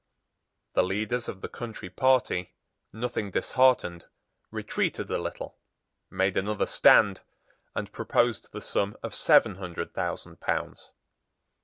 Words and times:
The 0.73 0.81
leaders 0.81 1.29
of 1.29 1.41
the 1.41 1.47
country 1.47 1.87
party, 1.91 2.55
nothing 2.91 3.29
disheartened, 3.29 4.07
retreated 4.49 5.11
a 5.11 5.19
little, 5.19 5.59
made 6.09 6.37
another 6.37 6.65
stand, 6.65 7.21
and 7.75 7.91
proposed 7.91 8.51
the 8.51 8.61
sum 8.61 8.97
of 9.03 9.13
seven 9.13 9.57
hundred 9.57 9.93
thousand 9.93 10.39
pounds. 10.41 10.89